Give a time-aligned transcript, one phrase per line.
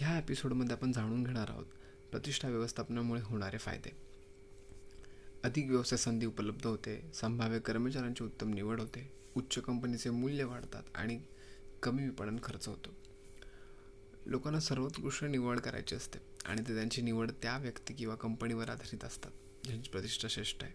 [0.00, 1.66] ह्या एपिसोडमध्ये आपण जाणून घेणार आहोत
[2.10, 3.96] प्रतिष्ठा व्यवस्थापनामुळे होणारे फायदे.
[5.44, 11.22] अधिक व्यवसाय संधी उपलब्ध होते संभाव्य कर्मचाऱ्यांची उत्तम निवड होते उच्च कंपनीचे मूल्य वाढतात आणि
[11.82, 12.96] कमी विपणन खर्च होतो.
[14.26, 19.30] लोकांना सर्वोत्कृष्ट निवड करायची असते आणि ते त्यांची निवड त्या व्यक्ती किंवा कंपनीवर आधारित असतात
[19.64, 20.72] ज्यांची प्रतिष्ठा श्रेष्ठ आहे.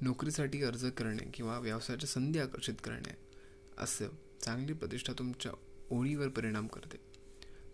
[0.00, 3.16] नोकरीसाठी अर्ज करणे किंवा व्यवसायाच्या संधी आकर्षित करणे
[3.78, 4.08] असं
[4.40, 5.52] चांगली प्रतिष्ठा तुमच्या
[5.90, 7.07] ओळीवर परिणाम करते.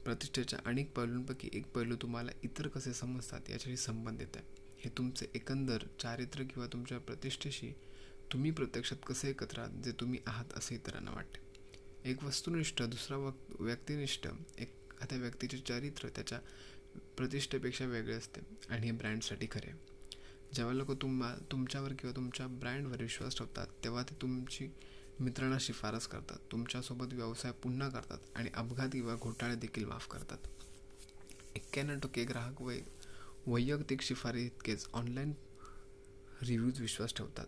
[0.04, 4.62] प्रतिष्ठेच्या अनेक पैलूंपैकी एक पैलू तुम्हाला इतर कसे समजतात याच्याशी संबंधित आहे.
[4.78, 7.72] हे तुमचे एकंदर चारित्र्य किंवा तुमच्या प्रतिष्ठेशी
[8.32, 11.42] तुम्ही प्रत्यक्षात कसे एकत्र आहात जे तुम्ही आहात असे इतरांना वाटते.
[12.10, 13.16] एक वस्तुनिष्ठ दुसरा
[13.60, 14.26] व्यक्तिनिष्ठ
[14.58, 16.38] एखाद्या व्यक्तीचे चरित्र त्याच्या
[17.16, 19.72] प्रतिष्ठेपेक्षा वेगळे असते आणि हे ब्रँडसाठी खरे
[20.54, 24.68] जेव्हा लोक तुम्हा तुमच्यावर किंवा तुमच्या ब्रँडवर विश्वास ठेवतात तेव्हा ते तुमची
[25.20, 26.38] मित्रांना शिफारस करतात.
[26.52, 30.38] तुमच्यासोबत व्यवसाय पुन्हा करतात आणि अपघात किंवा घोटाळे देखील माफ करतात.
[31.56, 32.80] एक्क्याण्णव टक्के ग्राहक वै
[33.46, 35.32] वैयक्तिक शिफारी इतकेच ऑनलाईन
[36.42, 37.46] रिव्ह्यूज विश्वास ठेवतात.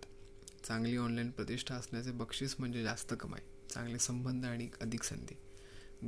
[0.65, 3.41] चांगली ऑनलाईन प्रतिष्ठा असण्याचे बक्षीस म्हणजे जास्त कमाई
[3.71, 5.37] चांगले संबंध आणि अधिक संधी.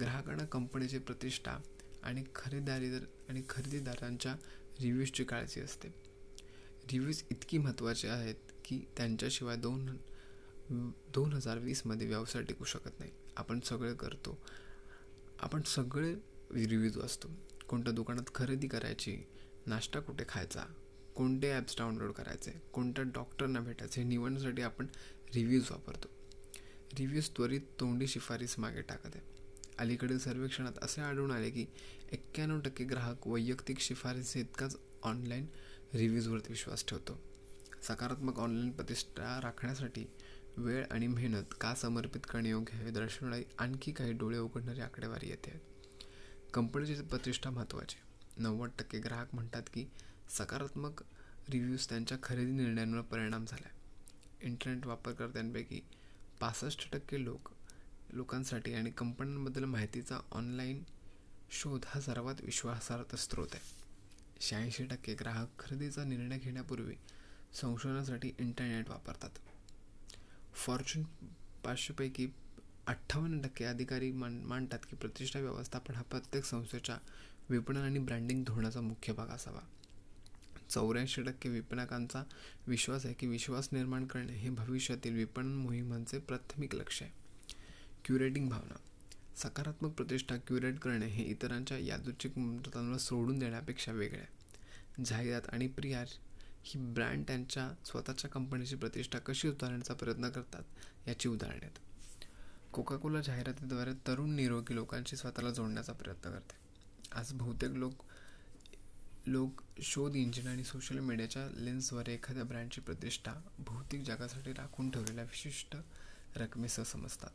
[0.00, 1.58] ग्राहकांना कंपनीची प्रतिष्ठा
[2.02, 2.90] आणि खरेदारी
[3.28, 4.34] आणि खरेदीदारांच्या
[4.80, 5.88] रिव्ह्यूजची काळजी असते.
[6.92, 9.96] रिव्ह्यूज इतकी महत्त्वाचे आहेत की त्यांच्याशिवाय दोन
[10.70, 13.10] दोन हजार वीसमध्ये व्यवसाय टिकू शकत नाही.
[13.36, 14.38] आपण सगळे करतो.
[15.40, 16.14] आपण सगळे
[16.54, 17.28] रिव्ह्यूज असतो.
[17.68, 19.16] कोणत्या दुकानात खरेदी करायची
[19.66, 20.64] नाश्ता कुठे खायचा
[21.14, 24.86] कोणते ॲप्स डाउनलोड करायचे कोणत्या डॉक्टरना भेटायचे हे निवडण्यासाठी आपण
[25.34, 26.08] रिव्ह्यूज वापरतो.
[26.98, 29.20] रिव्ह्यूज त्वरित तोंडी शिफारस मागे टाकत आहे.
[29.78, 31.66] अलीकडील सर्वेक्षणात असे आढळून आले की
[32.12, 35.46] एक्क्याण्णव टक्के ग्राहक वैयक्तिक शिफारसी इतकाच ऑनलाईन
[35.94, 37.18] रिव्ह्यूजवरती विश्वास ठेवतो.
[37.82, 40.06] सकारात्मक ऑनलाईन प्रतिष्ठा राखण्यासाठी
[40.58, 45.60] वेळ आणि मेहनत का समर्पित करणे योग्य हे दर्शवणारी आणखी काही डोळे उघडणारी आकडेवारी येते.
[46.54, 47.96] कंपनीची प्रतिष्ठा महत्त्वाची.
[48.36, 49.86] नव्वद टक्के ग्राहक म्हणतात की
[50.28, 51.02] सकारात्मक
[51.48, 53.68] रिव्ह्यूज त्यांच्या खरेदी निर्णयांवर परिणाम झाला
[54.42, 55.80] इंटरनेट वापरकर्त्यांपैकी
[56.40, 57.48] पासष्ट टक्के लोक
[58.12, 60.82] लोकांसाठी आणि कंपन्यांबद्दल माहितीचा ऑनलाईन
[61.50, 63.62] शोध हा सर्वात विश्वासार्ह स्रोत आहे.
[64.40, 66.94] शहाऐंशी टक्के ग्राहक खरेदीचा निर्णय घेण्यापूर्वी
[67.60, 69.30] संशोधनासाठी इंटरनेट वापरतात.
[70.68, 71.04] फॉर्च्यून
[71.64, 72.28] पाचशेपैकी
[72.86, 76.98] अठ्ठावन्न टक्के अधिकारी मान मांडतात की प्रतिष्ठा व्यवस्थापन हा प्रत्येक संस्थेच्या
[77.50, 79.60] विपणन आणि ब्रँडिंग धोरणाचा मुख्य भाग असावा.
[80.70, 82.22] चौऱ्याऐंशी टक्के विपणकांचा
[82.66, 87.10] विश्वास आहे की विश्वास निर्माण करणे हे भविष्यातील विपणन मोहिमांचे प्राथमिक लक्ष आहे.
[88.04, 88.76] क्युरेटिंग भावना.
[89.36, 95.04] सकारात्मक प्रतिष्ठा क्युरेट करणे हे इतरांच्या यादृच्छिक मृतांवर सोडून देण्यापेक्षा वेगळे आहे.
[95.04, 96.06] जाहिरात आणि प्रियार
[96.68, 100.62] ही ब्रँड त्यांच्या स्वतःच्या कंपनीची प्रतिष्ठा कशी उतारण्याचा प्रयत्न करतात
[101.08, 101.78] याची उदाहरणे आहेत.
[102.72, 106.54] कोका कोला जाहिरातीद्वारे तरुण निरोगी लोकांशी स्वतःला जोडण्याचा प्रयत्न करते.
[107.12, 107.92] आज बहुतेक लोक
[109.26, 115.76] लोक शोध इंजिन आणि सोशल मीडियाच्या लेन्सवर एखाद्या ब्रँडची प्रतिष्ठा भौतिक जगासाठी राखून ठेवलेल्या विशिष्ट
[116.36, 117.30] रकमेसह समजतात.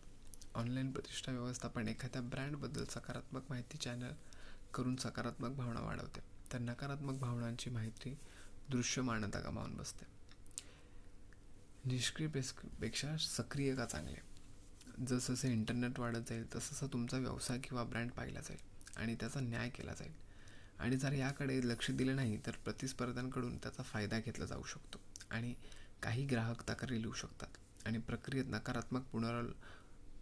[0.55, 4.11] ऑनलाईन प्रतिष्ठा व्यवस्थापन एखाद्या ब्रँडबद्दल सकारात्मक माहिती चॅनल
[4.73, 6.19] करून सकारात्मक भावना वाढवते.
[6.53, 8.17] तर नकारात्मक भावनांची माहिती
[8.69, 10.05] दृश्य मानता गमावून बसते.
[11.85, 14.21] निष्क्रियपेक्षा सक्रिय का चांगले?
[15.07, 18.59] जसजसे इंटरनेट वाढत जाईल तसं तुमचा व्यवसाय किंवा ब्रँड पाहिला जाईल
[18.97, 20.11] आणि त्याचा न्याय केला जाईल.
[20.79, 24.99] आणि जर याकडे लक्ष दिलं नाही तर प्रतिस्पर्ध्यांकडून त्याचा फायदा घेतला जाऊ शकतो
[25.31, 25.53] आणि
[26.03, 29.47] काही ग्राहक तक्रारी लिहू शकतात आणि प्रक्रियेत नकारात्मक पुनराव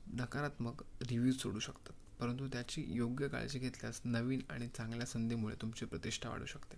[0.08, 1.94] नकारात्मक रिव्ह्यूज सोडू शकतात.
[2.20, 6.78] परंतु त्याची योग्य काळजी घेतल्यास नवीन आणि चांगल्या संधीमुळे तुमची प्रतिष्ठा वाढू शकते.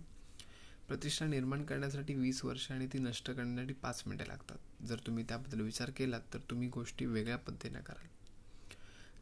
[0.88, 4.82] प्रतिष्ठा निर्माण करण्यासाठी वीस वर्ष आणि ती नष्ट करण्यासाठी पाच मिनिटे लागतात.
[4.84, 8.06] जर तुम्ही त्याबद्दल विचार केलात तर तुम्ही गोष्टी वेगळ्या पद्धतीने कराल.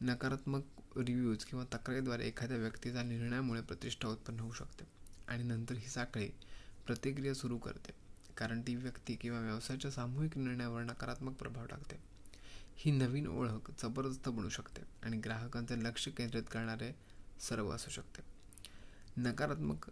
[0.01, 0.63] नकारात्मक
[0.97, 4.85] रिव्ह्यूज किंवा तक्रारीद्वारे एखाद्या व्यक्तीचा निर्णयामुळे प्रतिष्ठा उत्पन्न होऊ शकते
[5.29, 6.29] आणि नंतर ही साखळी
[6.87, 7.93] प्रतिक्रिया सुरू करते
[8.37, 11.97] कारण ती व्यक्ती किंवा व्यवसायाच्या सामूहिक निर्णयावर नकारात्मक प्रभाव टाकते.
[12.77, 16.93] ही नवीन ओळख जबरदस्त बनू शकते आणि ग्राहकांचे लक्ष केंद्रित करणारे
[17.41, 18.23] सर्व असू शकते.
[19.17, 19.87] नकारात्मक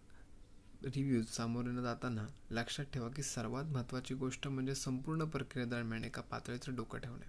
[0.83, 6.99] रिव्ह्यूज सामोरे जाताना लक्षात ठेवा की सर्वात महत्त्वाची गोष्ट म्हणजे संपूर्ण प्रक्रियेदरम्यान एका पातळीचं डोकं
[6.99, 7.25] ठेवणे.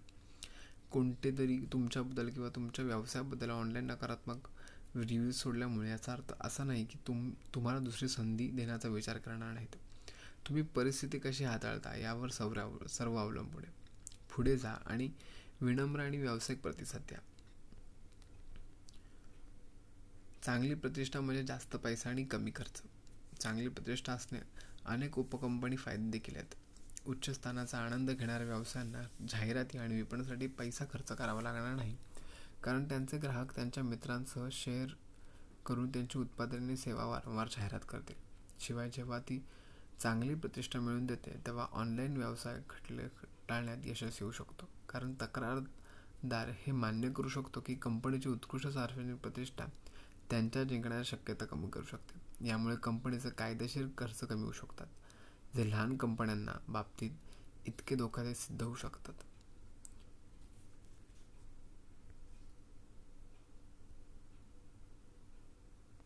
[0.91, 4.49] कोणते तरी तुमच्याबद्दल किंवा तुमच्या व्यवसायाबद्दल ऑनलाईन नकारात्मक
[4.97, 9.77] रिव्ह्यूज सोडल्यामुळे याचा अर्थ असा नाही की तुम तुम्हाला दुसरी संधी देण्याचा विचार करणार नाहीत.
[10.47, 13.73] तुम्ही परिस्थिती कशी हाताळता यावर सर्व सर्व अवलंबून आहे.
[14.37, 15.11] पुढे जा आणि
[15.61, 17.19] विनम्र आणि व्यावसायिक प्रतिसाद द्या.
[20.43, 22.83] चांगली प्रतिष्ठा म्हणजे जास्त पैसा आणि कमी खर्च.
[23.43, 24.39] चांगली प्रतिष्ठा असणे
[24.85, 26.55] अनेक उपकंपनी फायदे देखील आहेत.
[27.07, 31.97] उच्च स्थानाचा आनंद घेणाऱ्या व्यवसायांना जाहिराती आणि विपणनासाठी पैसा खर्च करावा लागणार नाही.
[32.65, 34.95] कारण त्यांचे ग्राहक त्यांच्या मित्रांसह शेअर
[35.67, 38.17] करून त्यांची उत्पादने सेवा वारंवार जाहिरात करते.
[38.61, 39.45] शिवाय जेव्हा ती
[40.01, 43.03] चांगली प्रतिष्ठा मिळवून देते तेव्हा ऑनलाईन व्यवसाय खटले
[43.49, 44.69] टाळण्यात यशस्वी होऊ शकतो.
[44.89, 49.65] कारण तक्रारदार हे मान्य करू शकतो की कंपनीची उत्कृष्ट सार्वजनिक प्रतिष्ठा
[50.31, 52.22] त्यांच्या जिंकण्याची शक्यता कमी करू शकते.
[52.43, 54.87] यामुळे कंपनीचं कायदेशीर खर्च कमी होऊ शकतात.
[55.57, 57.11] जे लहान कंपन्यांना बाबतीत
[57.67, 59.15] इतके धोकादायक सिद्ध होऊ शकतात.